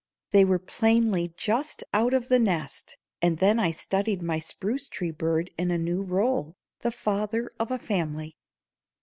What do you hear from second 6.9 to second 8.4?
father of a family.